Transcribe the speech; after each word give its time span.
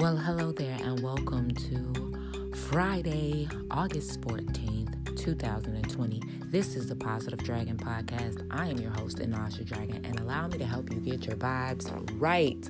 Well, 0.00 0.16
hello 0.16 0.50
there, 0.50 0.78
and 0.82 1.02
welcome 1.02 1.50
to 1.50 2.54
Friday, 2.54 3.46
August 3.70 4.22
14th, 4.22 5.14
2020. 5.14 6.22
This 6.46 6.74
is 6.74 6.86
the 6.86 6.96
Positive 6.96 7.38
Dragon 7.40 7.76
Podcast. 7.76 8.46
I 8.50 8.68
am 8.68 8.78
your 8.78 8.92
host, 8.92 9.18
Einaj 9.18 9.62
Dragon, 9.66 10.02
and 10.06 10.18
allow 10.18 10.46
me 10.46 10.56
to 10.56 10.64
help 10.64 10.90
you 10.90 11.00
get 11.00 11.26
your 11.26 11.36
vibes 11.36 11.92
right. 12.18 12.66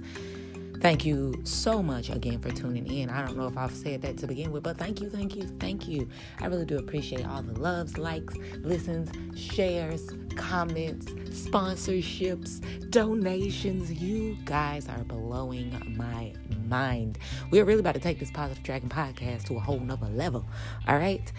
Thank 0.80 1.04
you 1.04 1.34
so 1.44 1.82
much 1.82 2.08
again 2.08 2.38
for 2.38 2.50
tuning 2.50 2.90
in. 2.90 3.10
I 3.10 3.22
don't 3.26 3.36
know 3.36 3.46
if 3.46 3.58
I've 3.58 3.74
said 3.74 4.00
that 4.00 4.16
to 4.16 4.26
begin 4.26 4.50
with, 4.50 4.62
but 4.62 4.78
thank 4.78 5.02
you, 5.02 5.10
thank 5.10 5.36
you, 5.36 5.42
thank 5.60 5.86
you. 5.86 6.08
I 6.40 6.46
really 6.46 6.64
do 6.64 6.78
appreciate 6.78 7.26
all 7.26 7.42
the 7.42 7.52
loves, 7.60 7.98
likes, 7.98 8.34
listens, 8.62 9.10
shares, 9.38 10.08
comments, 10.36 11.04
sponsorships, 11.04 12.90
donations. 12.90 13.92
You 13.92 14.38
guys 14.46 14.88
are 14.88 15.04
blowing 15.04 15.94
my 15.98 16.32
mind. 16.66 17.18
We're 17.50 17.66
really 17.66 17.80
about 17.80 17.94
to 17.96 18.00
take 18.00 18.18
this 18.18 18.30
Positive 18.30 18.62
Dragon 18.62 18.88
podcast 18.88 19.44
to 19.44 19.56
a 19.56 19.60
whole 19.60 19.80
nother 19.80 20.08
level. 20.08 20.46
All 20.88 20.96
right. 20.96 21.30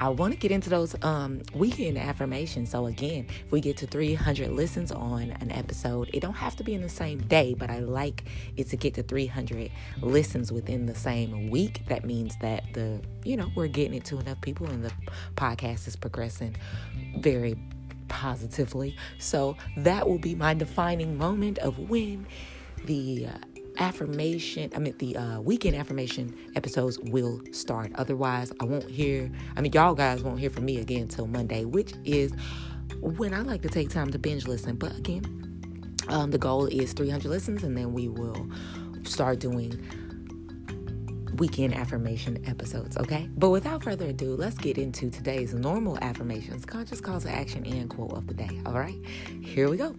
I 0.00 0.08
want 0.08 0.32
to 0.32 0.38
get 0.38 0.50
into 0.50 0.70
those 0.70 0.96
um, 1.02 1.42
weekend 1.54 1.98
affirmations. 1.98 2.70
So 2.70 2.86
again, 2.86 3.26
if 3.44 3.52
we 3.52 3.60
get 3.60 3.76
to 3.76 3.86
300 3.86 4.50
listens 4.50 4.90
on 4.90 5.36
an 5.42 5.52
episode, 5.52 6.08
it 6.14 6.20
don't 6.20 6.32
have 6.32 6.56
to 6.56 6.64
be 6.64 6.72
in 6.72 6.80
the 6.80 6.88
same 6.88 7.18
day, 7.18 7.52
but 7.52 7.68
I 7.68 7.80
like 7.80 8.24
it 8.56 8.70
to 8.70 8.78
get 8.78 8.94
to 8.94 9.02
300 9.02 9.70
listens 10.00 10.50
within 10.50 10.86
the 10.86 10.94
same 10.94 11.50
week. 11.50 11.82
That 11.88 12.06
means 12.06 12.34
that 12.40 12.72
the 12.72 13.02
you 13.24 13.36
know 13.36 13.50
we're 13.54 13.68
getting 13.68 13.92
it 13.92 14.06
to 14.06 14.18
enough 14.18 14.40
people, 14.40 14.66
and 14.68 14.82
the 14.82 14.92
podcast 15.36 15.86
is 15.86 15.96
progressing 15.96 16.56
very 17.18 17.58
positively. 18.08 18.96
So 19.18 19.58
that 19.76 20.08
will 20.08 20.18
be 20.18 20.34
my 20.34 20.54
defining 20.54 21.18
moment 21.18 21.58
of 21.58 21.78
when 21.78 22.26
the 22.86 23.26
uh, 23.26 23.38
affirmation, 23.80 24.70
I 24.76 24.78
mean, 24.78 24.94
the 24.98 25.16
uh, 25.16 25.40
weekend 25.40 25.74
affirmation 25.74 26.36
episodes 26.54 26.98
will 26.98 27.40
start. 27.50 27.90
Otherwise, 27.96 28.52
I 28.60 28.64
won't 28.64 28.88
hear, 28.88 29.30
I 29.56 29.60
mean, 29.60 29.72
y'all 29.72 29.94
guys 29.94 30.22
won't 30.22 30.38
hear 30.38 30.50
from 30.50 30.66
me 30.66 30.78
again 30.78 31.02
until 31.02 31.26
Monday, 31.26 31.64
which 31.64 31.94
is 32.04 32.32
when 33.00 33.34
I 33.34 33.40
like 33.40 33.62
to 33.62 33.68
take 33.68 33.88
time 33.88 34.10
to 34.10 34.18
binge 34.18 34.46
listen. 34.46 34.76
But 34.76 34.96
again, 34.96 35.96
um, 36.08 36.30
the 36.30 36.38
goal 36.38 36.66
is 36.66 36.92
300 36.92 37.28
listens, 37.28 37.64
and 37.64 37.76
then 37.76 37.92
we 37.92 38.08
will 38.08 38.48
start 39.04 39.40
doing 39.40 39.82
weekend 41.36 41.74
affirmation 41.74 42.42
episodes, 42.46 42.98
okay? 42.98 43.28
But 43.36 43.48
without 43.48 43.82
further 43.82 44.06
ado, 44.06 44.36
let's 44.36 44.58
get 44.58 44.76
into 44.76 45.10
today's 45.10 45.54
normal 45.54 45.98
affirmations, 46.02 46.66
conscious 46.66 47.00
calls 47.00 47.22
to 47.24 47.30
action, 47.30 47.64
and 47.64 47.88
quote 47.88 48.12
of 48.12 48.26
the 48.26 48.34
day, 48.34 48.60
all 48.66 48.74
right? 48.74 48.98
Here 49.42 49.70
we 49.70 49.78
go. 49.78 49.96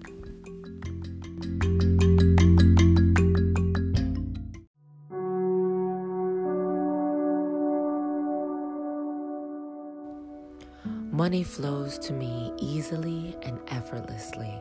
Money 11.31 11.43
flows 11.43 11.97
to 11.97 12.11
me 12.11 12.51
easily 12.57 13.37
and 13.41 13.57
effortlessly. 13.69 14.53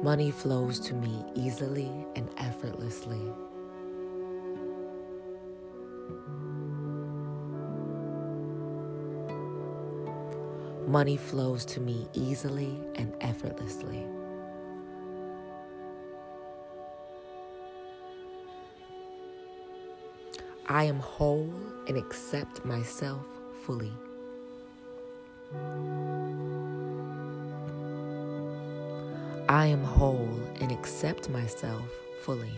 Money 0.00 0.30
flows 0.30 0.78
to 0.78 0.94
me 0.94 1.24
easily 1.34 1.90
and 2.14 2.30
effortlessly. 2.38 3.18
Money 10.86 11.16
flows 11.16 11.64
to 11.64 11.80
me 11.80 12.06
easily 12.14 12.80
and 12.94 13.12
effortlessly. 13.20 14.06
I 20.66 20.84
am 20.84 20.98
whole 20.98 21.52
and 21.86 21.98
accept 21.98 22.64
myself 22.64 23.26
fully. 23.64 23.92
I 29.46 29.66
am 29.66 29.84
whole 29.84 30.40
and 30.60 30.72
accept 30.72 31.28
myself 31.28 31.86
fully. 32.22 32.54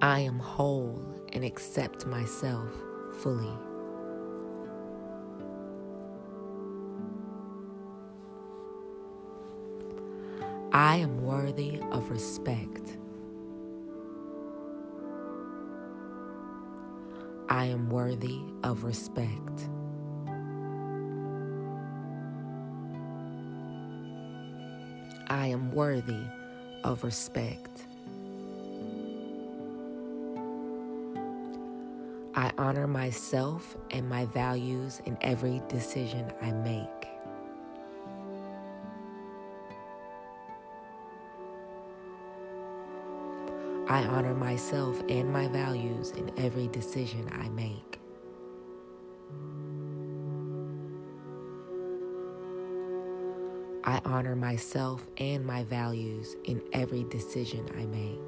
I 0.00 0.18
am 0.18 0.40
whole 0.40 1.00
and 1.32 1.44
accept 1.44 2.06
myself 2.06 2.68
fully. 3.20 3.56
I 10.82 10.96
am 10.96 11.22
worthy 11.22 11.78
of 11.92 12.10
respect. 12.10 12.98
I 17.48 17.66
am 17.66 17.88
worthy 17.88 18.40
of 18.64 18.82
respect. 18.82 19.68
I 25.28 25.46
am 25.46 25.70
worthy 25.70 26.24
of 26.82 27.04
respect. 27.04 27.86
I 32.34 32.50
honor 32.58 32.88
myself 32.88 33.76
and 33.92 34.08
my 34.08 34.26
values 34.26 35.00
in 35.06 35.16
every 35.20 35.62
decision 35.68 36.32
I 36.42 36.50
make. 36.50 37.01
I 43.92 44.04
honor 44.04 44.32
myself 44.32 45.02
and 45.10 45.30
my 45.30 45.48
values 45.48 46.12
in 46.12 46.32
every 46.38 46.66
decision 46.68 47.28
I 47.30 47.50
make. 47.50 48.00
I 53.84 54.00
honor 54.06 54.34
myself 54.34 55.06
and 55.18 55.44
my 55.44 55.64
values 55.64 56.36
in 56.44 56.62
every 56.72 57.04
decision 57.04 57.68
I 57.76 57.84
make. 57.84 58.18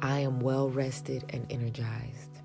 I 0.00 0.20
am 0.20 0.40
well 0.40 0.70
rested 0.70 1.26
and 1.28 1.46
energized. 1.52 2.37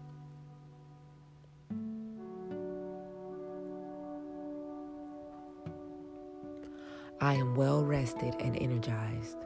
I 7.23 7.35
am 7.35 7.55
well 7.55 7.85
rested 7.85 8.35
and 8.41 8.57
energized. 8.61 9.37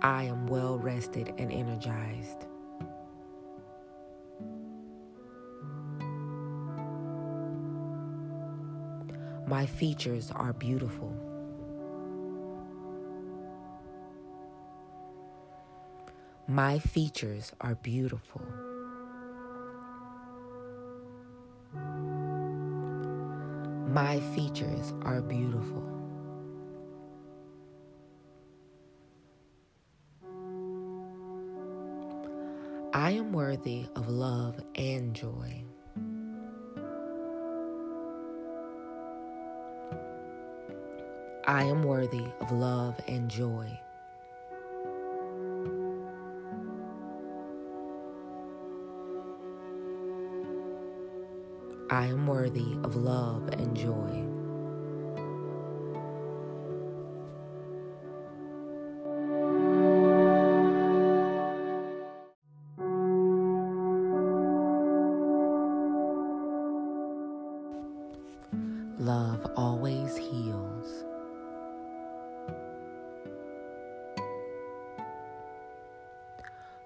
I 0.00 0.22
am 0.22 0.46
well 0.46 0.78
rested 0.78 1.34
and 1.36 1.52
energized. 1.52 2.46
My 9.46 9.66
features 9.66 10.32
are 10.34 10.54
beautiful. 10.54 11.14
My 16.48 16.78
features 16.78 17.52
are 17.60 17.74
beautiful. 17.74 18.71
My 23.92 24.20
features 24.34 24.94
are 25.02 25.20
beautiful. 25.20 25.84
I 32.94 33.10
am 33.10 33.34
worthy 33.34 33.86
of 33.94 34.08
love 34.08 34.58
and 34.76 35.12
joy. 35.14 35.62
I 41.46 41.64
am 41.64 41.82
worthy 41.82 42.24
of 42.40 42.50
love 42.50 42.98
and 43.06 43.28
joy. 43.30 43.78
I 51.92 52.06
am 52.06 52.26
worthy 52.26 52.78
of 52.84 52.96
love 52.96 53.48
and 53.48 53.76
joy. 53.76 54.24
Love 68.98 69.52
always 69.54 70.16
heals. 70.16 71.04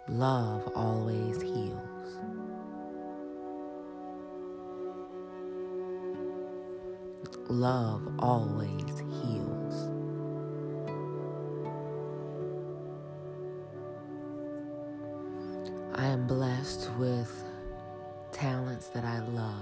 Love 0.09 0.69
always 0.75 1.41
heals. 1.41 1.96
Love 7.49 8.03
always 8.19 8.99
heals. 9.23 9.89
I 15.95 16.07
am 16.07 16.27
blessed 16.27 16.91
with 16.99 17.45
talents 18.33 18.89
that 18.89 19.05
I 19.05 19.21
love. 19.21 19.55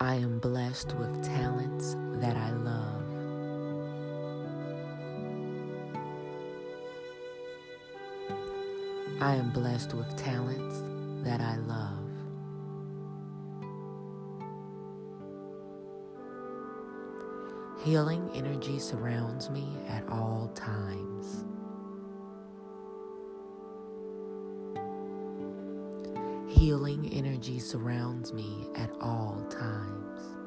I 0.00 0.14
am 0.14 0.38
blessed 0.38 0.94
with 0.96 1.22
talents 1.22 1.96
that 2.14 2.38
I 2.38 2.50
love. 2.52 3.02
I 9.20 9.34
am 9.34 9.50
blessed 9.50 9.92
with 9.92 10.16
talents 10.16 10.82
that 11.24 11.40
I 11.40 11.56
love. 11.56 11.98
Healing 17.84 18.30
energy 18.34 18.78
surrounds 18.78 19.48
me 19.48 19.76
at 19.88 20.06
all 20.08 20.50
times. 20.54 21.44
Healing 26.48 27.10
energy 27.12 27.58
surrounds 27.58 28.34
me 28.34 28.66
at 28.74 28.90
all 29.00 29.46
times. 29.48 30.39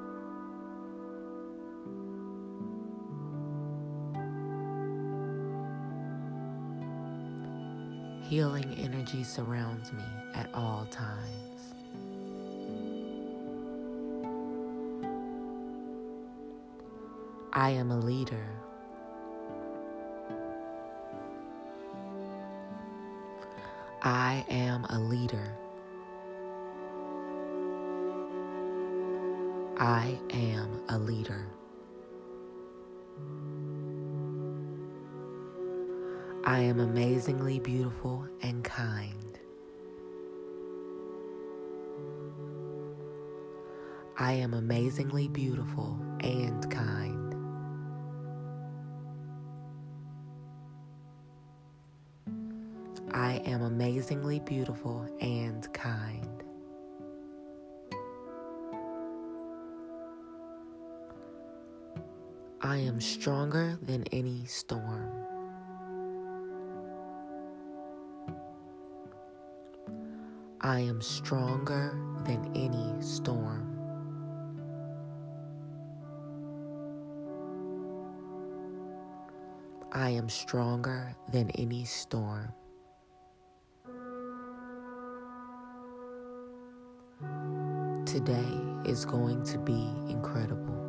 Healing 8.34 8.76
energy 8.80 9.24
surrounds 9.24 9.94
me 9.94 10.04
at 10.34 10.50
all 10.56 10.88
times. 10.90 11.76
I 17.54 17.70
am 17.70 17.92
a 17.92 18.00
leader. 18.00 18.48
I 24.02 24.44
am 24.50 24.86
a 24.86 24.98
leader. 24.98 25.56
I 29.78 30.18
am 30.32 30.82
a 30.90 30.98
leader. 30.98 31.46
I 36.46 36.60
am 36.60 36.82
amazingly 36.82 37.60
beautiful 37.60 38.28
and 38.42 38.66
kind. 38.66 39.40
I 44.18 44.34
am 44.34 44.54
amazingly 44.54 45.30
beautiful 45.30 45.98
and 46.20 46.70
kind. 46.70 47.34
I 53.14 53.42
am 53.46 53.62
amazingly 53.62 54.42
beautiful 54.42 55.08
and 55.22 55.72
kind. 55.74 56.44
I 62.62 62.78
am 62.78 63.00
stronger 63.00 63.78
than 63.82 64.04
any 64.12 64.46
storm. 64.46 65.23
I 70.66 70.80
am 70.80 71.02
stronger 71.02 72.00
than 72.24 72.50
any 72.56 72.94
storm. 73.02 73.70
I 79.92 80.12
am 80.12 80.30
stronger 80.30 81.14
than 81.34 81.52
any 81.56 81.84
storm. 81.84 82.54
Today 88.06 88.62
is 88.86 89.04
going 89.04 89.44
to 89.44 89.58
be 89.58 89.92
incredible. 90.08 90.80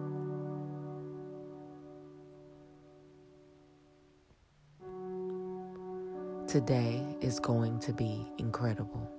Today 6.46 7.04
is 7.20 7.40
going 7.40 7.80
to 7.80 7.92
be 7.92 8.30
incredible. 8.38 9.10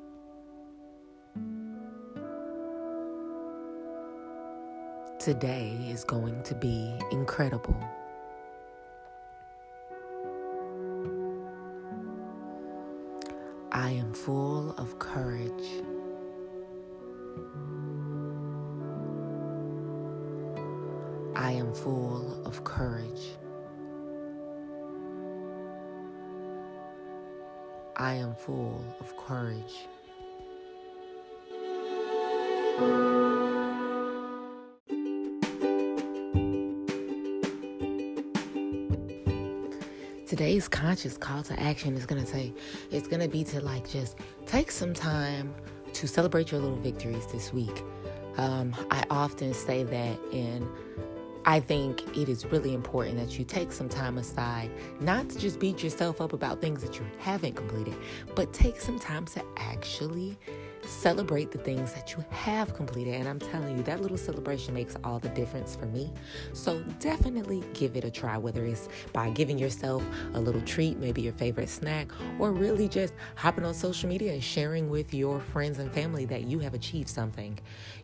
Today 5.26 5.76
is 5.90 6.04
going 6.04 6.44
to 6.44 6.54
be 6.54 6.94
incredible. 7.12 7.76
I 13.72 13.90
am 13.90 14.14
full 14.14 14.76
of 14.78 15.00
courage. 15.00 15.50
I 21.36 21.54
am 21.54 21.74
full 21.74 22.44
of 22.46 22.64
courage. 22.64 23.32
I 27.98 28.14
am 28.14 28.36
full 28.36 28.80
of 29.00 29.18
courage. 29.18 29.88
Today's 40.36 40.68
conscious 40.68 41.16
call 41.16 41.44
to 41.44 41.58
action 41.58 41.96
is 41.96 42.06
going 42.06 42.22
to 42.22 42.28
say, 42.30 42.54
it's 42.92 43.08
going 43.08 43.22
to 43.22 43.30
be 43.30 43.46
to 43.46 43.62
like 43.62 43.90
just 43.90 44.18
take 44.46 44.70
some 44.70 44.94
time 44.94 45.56
to 45.94 46.10
celebrate 46.10 46.52
your 46.52 46.60
little 46.60 46.76
victories 46.76 47.26
this 47.28 47.54
week. 47.54 47.82
Um, 48.36 48.76
I 48.92 49.06
often 49.10 49.54
say 49.54 49.84
that 49.84 50.20
and 50.34 50.68
I 51.46 51.62
think 51.62 52.18
it 52.18 52.28
is 52.28 52.46
really 52.48 52.74
important 52.74 53.18
that 53.18 53.40
you 53.40 53.46
take 53.46 53.72
some 53.72 53.88
time 53.88 54.18
aside, 54.18 54.72
not 55.00 55.30
to 55.30 55.40
just 55.40 55.58
beat 55.58 55.82
yourself 55.82 56.20
up 56.20 56.34
about 56.34 56.60
things 56.60 56.82
that 56.82 57.00
you 57.00 57.06
haven't 57.18 57.56
completed, 57.56 57.96
but 58.36 58.52
take 58.52 58.82
some 58.82 59.00
time 59.00 59.24
to 59.28 59.46
actually 59.56 60.38
celebrate 60.88 61.52
the 61.52 61.58
things 61.58 61.94
that 61.94 62.14
you 62.14 62.24
have 62.30 62.74
completed. 62.74 63.16
And 63.16 63.28
I'm 63.28 63.40
telling 63.40 63.78
you, 63.78 63.84
that 63.84 64.02
little 64.02 64.18
celebration 64.18 64.74
makes 64.74 64.96
all 65.04 65.20
the 65.20 65.30
difference 65.30 65.76
for 65.76 65.86
me. 65.88 66.12
So 66.54 66.82
definitely 67.00 67.64
give 67.74 67.96
it 67.96 68.04
a 68.04 68.12
try, 68.12 68.38
whether 68.38 68.66
it's 68.66 68.90
by 69.14 69.30
giving 69.30 69.58
yourself 69.58 70.04
a 70.34 70.40
little 70.40 70.62
treat, 70.62 70.98
maybe 70.98 71.22
your 71.22 71.34
favorite 71.34 71.70
snack, 71.70 72.10
or 72.40 72.52
really 72.52 72.88
just 72.88 73.14
hopping 73.36 73.66
on 73.66 73.74
social 73.74 74.10
media 74.10 74.34
and 74.34 74.44
sharing 74.44 74.90
with 74.90 75.14
your 75.14 75.40
friends 75.40 75.80
and 75.80 75.92
family 75.92 76.26
that 76.26 76.44
you 76.44 76.60
have 76.60 76.74
achieved 76.74 77.10
something. 77.10 77.58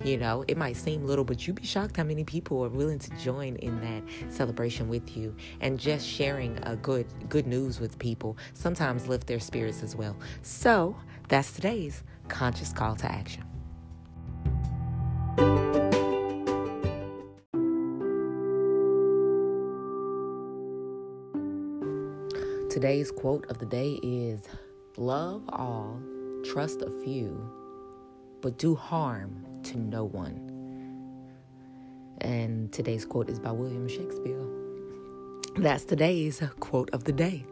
You 0.04 0.18
know, 0.18 0.44
it 0.48 0.58
might 0.58 0.76
seem 0.76 1.06
little, 1.06 1.26
but 1.26 1.46
you'd 1.48 1.58
be 1.58 1.66
shocked 1.66 1.98
how 1.98 2.04
many 2.04 2.24
people 2.24 2.64
are 2.64 2.70
willing 2.70 3.00
to 3.00 3.10
join 3.18 3.56
in 3.58 3.80
that 3.82 4.32
celebration 4.32 4.90
with 4.90 5.16
you 5.16 5.36
and 5.60 5.80
just 5.80 6.08
sharing 6.08 6.58
a 6.64 6.76
good 6.76 7.06
good 7.30 7.48
news 7.48 7.80
with 7.80 7.98
people 8.00 8.38
sometimes 8.54 9.08
lift 9.08 9.28
their 9.28 9.40
spirits 9.40 9.84
as 9.84 9.96
well. 9.96 10.16
So 10.42 10.96
that's 11.28 11.52
today's 11.54 12.04
conscious 12.28 12.74
call 12.74 12.96
to 12.98 13.12
action. 13.12 13.44
Today's 22.70 23.12
quote 23.12 23.46
of 23.50 23.60
the 23.60 23.66
day 23.66 24.00
is 24.02 24.48
Love 24.98 25.44
all, 25.50 26.00
trust 26.46 26.82
a 26.82 26.90
few, 27.04 27.52
but 28.42 28.58
do 28.58 28.76
harm 28.76 29.46
to 29.64 29.78
no 29.78 30.06
one. 30.06 30.48
And 32.22 32.72
today's 32.72 33.06
quote 33.06 33.30
is 33.30 33.40
by 33.40 33.52
William 33.52 33.88
Shakespeare. 33.88 34.42
That's 35.58 35.84
today's 35.84 36.42
quote 36.60 36.90
of 36.92 37.04
the 37.04 37.12
day. 37.12 37.46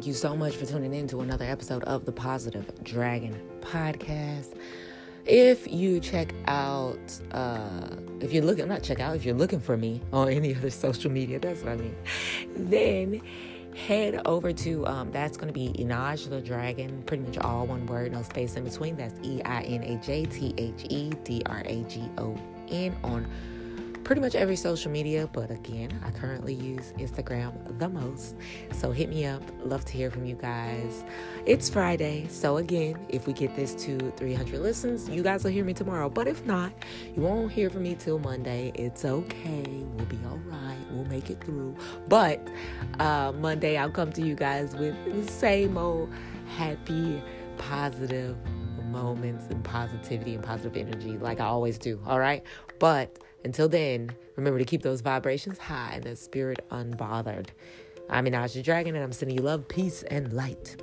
Thank 0.00 0.06
you 0.06 0.14
so 0.14 0.34
much 0.34 0.56
for 0.56 0.64
tuning 0.64 0.94
in 0.94 1.06
to 1.08 1.20
another 1.20 1.44
episode 1.44 1.84
of 1.84 2.06
the 2.06 2.12
Positive 2.12 2.66
Dragon 2.82 3.38
Podcast. 3.60 4.56
If 5.26 5.70
you 5.70 6.00
check 6.00 6.32
out, 6.46 7.20
uh, 7.32 7.96
if 8.18 8.32
you're 8.32 8.42
looking, 8.42 8.66
not 8.66 8.82
check 8.82 8.98
out, 8.98 9.14
if 9.14 9.26
you're 9.26 9.34
looking 9.34 9.60
for 9.60 9.76
me 9.76 10.00
on 10.10 10.30
any 10.30 10.54
other 10.56 10.70
social 10.70 11.10
media, 11.10 11.38
that's 11.38 11.62
what 11.62 11.72
I 11.72 11.76
mean, 11.76 11.94
then 12.56 13.20
head 13.76 14.22
over 14.24 14.54
to 14.54 14.86
um, 14.86 15.12
that's 15.12 15.36
going 15.36 15.48
to 15.48 15.52
be 15.52 15.68
Einaj 15.84 16.30
the 16.30 16.40
Dragon, 16.40 17.02
pretty 17.02 17.24
much 17.24 17.36
all 17.36 17.66
one 17.66 17.84
word, 17.84 18.12
no 18.12 18.22
space 18.22 18.56
in 18.56 18.64
between. 18.64 18.96
That's 18.96 19.14
E 19.22 19.42
I 19.42 19.64
N 19.64 19.82
A 19.82 19.96
J 19.96 20.24
T 20.24 20.54
H 20.56 20.86
E 20.88 21.10
D 21.24 21.42
R 21.44 21.62
A 21.66 21.82
G 21.82 22.08
O 22.16 22.34
N 22.70 22.96
on 23.04 23.30
pretty 24.10 24.20
much 24.20 24.34
every 24.34 24.56
social 24.56 24.90
media, 24.90 25.30
but 25.32 25.52
again, 25.52 25.88
I 26.04 26.10
currently 26.10 26.52
use 26.52 26.92
Instagram 26.98 27.78
the 27.78 27.88
most. 27.88 28.34
So 28.72 28.90
hit 28.90 29.08
me 29.08 29.24
up. 29.24 29.40
Love 29.62 29.84
to 29.84 29.92
hear 29.92 30.10
from 30.10 30.24
you 30.24 30.34
guys. 30.34 31.04
It's 31.46 31.70
Friday, 31.70 32.26
so 32.28 32.56
again, 32.56 32.98
if 33.08 33.28
we 33.28 33.32
get 33.32 33.54
this 33.54 33.72
to 33.84 34.10
300 34.16 34.58
listens, 34.58 35.08
you 35.08 35.22
guys 35.22 35.44
will 35.44 35.52
hear 35.52 35.64
me 35.64 35.74
tomorrow. 35.74 36.08
But 36.08 36.26
if 36.26 36.44
not, 36.44 36.72
you 37.14 37.22
won't 37.22 37.52
hear 37.52 37.70
from 37.70 37.84
me 37.84 37.94
till 37.94 38.18
Monday. 38.18 38.72
It's 38.74 39.04
okay. 39.04 39.84
We'll 39.94 40.06
be 40.06 40.18
all 40.28 40.40
right. 40.46 40.84
We'll 40.90 41.04
make 41.04 41.30
it 41.30 41.40
through. 41.44 41.76
But 42.08 42.44
uh, 42.98 43.32
Monday, 43.38 43.76
I'll 43.76 43.92
come 43.92 44.10
to 44.14 44.22
you 44.22 44.34
guys 44.34 44.74
with 44.74 44.96
the 45.04 45.30
same 45.30 45.78
old 45.78 46.12
happy, 46.56 47.22
positive 47.58 48.36
moments 48.90 49.46
and 49.50 49.62
positivity 49.62 50.34
and 50.34 50.42
positive 50.42 50.76
energy 50.76 51.16
like 51.18 51.38
I 51.38 51.44
always 51.44 51.78
do. 51.78 52.02
All 52.08 52.18
right. 52.18 52.42
But 52.80 53.20
until 53.44 53.68
then, 53.68 54.14
remember 54.36 54.58
to 54.58 54.64
keep 54.64 54.82
those 54.82 55.00
vibrations 55.00 55.58
high 55.58 55.92
and 55.94 56.04
the 56.04 56.16
spirit 56.16 56.64
unbothered. 56.70 57.48
I'm 58.08 58.26
Einaj 58.26 58.62
Dragon, 58.64 58.94
and 58.94 59.04
I'm 59.04 59.12
sending 59.12 59.36
you 59.36 59.42
love, 59.42 59.68
peace, 59.68 60.02
and 60.04 60.32
light. 60.32 60.76